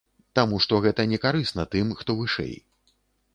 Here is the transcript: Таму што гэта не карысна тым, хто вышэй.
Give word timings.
Таму 0.37 0.61
што 0.63 0.79
гэта 0.85 1.05
не 1.11 1.19
карысна 1.25 1.67
тым, 1.77 1.93
хто 2.01 2.17
вышэй. 2.23 2.57